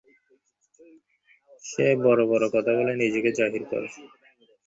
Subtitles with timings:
[1.63, 3.87] সে বড় বড় কথা বলে নিজেকে জাহির করে।